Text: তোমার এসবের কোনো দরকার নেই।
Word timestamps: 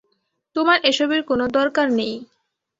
তোমার 0.55 0.77
এসবের 0.83 1.21
কোনো 1.23 1.45
দরকার 1.49 1.87
নেই। 1.91 2.13